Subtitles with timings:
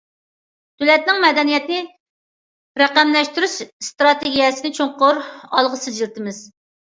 [0.83, 1.81] دۆلەتنىڭ مەدەنىيەتنى
[2.83, 6.41] رەقەملەشتۈرۈش ئىستراتېگىيەسىنى چوڭقۇر ئالغا سىلجىتىمىز.